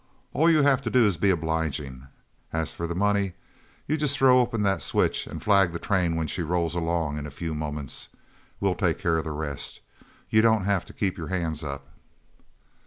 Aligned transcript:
All 0.33 0.49
you 0.49 0.63
have 0.63 0.81
to 0.81 0.89
do 0.89 1.05
is 1.05 1.13
to 1.17 1.21
be 1.21 1.29
obliging. 1.29 2.07
As 2.51 2.71
for 2.73 2.87
the 2.87 2.95
money, 2.95 3.33
you 3.87 3.97
just 3.97 4.17
throw 4.17 4.39
open 4.39 4.63
that 4.63 4.81
switch 4.81 5.27
and 5.27 5.43
flag 5.43 5.73
the 5.73 5.77
train 5.77 6.15
when 6.15 6.25
she 6.25 6.41
rolls 6.41 6.73
along 6.73 7.19
in 7.19 7.27
a 7.27 7.29
few 7.29 7.53
moments. 7.53 8.09
We'll 8.59 8.73
take 8.73 8.97
care 8.97 9.17
of 9.19 9.25
the 9.25 9.31
rest. 9.31 9.79
You 10.27 10.41
don't 10.41 10.63
have 10.65 10.85
to 10.85 10.93
keep 10.93 11.19
your 11.19 11.27
hands 11.27 11.63
up." 11.63 11.85